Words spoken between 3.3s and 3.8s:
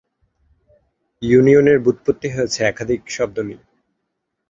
নিয়ে।